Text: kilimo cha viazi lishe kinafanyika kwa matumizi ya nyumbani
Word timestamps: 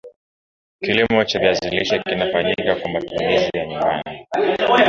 kilimo 0.83 1.23
cha 1.23 1.39
viazi 1.39 1.69
lishe 1.69 1.99
kinafanyika 1.99 2.75
kwa 2.75 2.89
matumizi 2.91 3.49
ya 3.53 3.65
nyumbani 3.65 4.27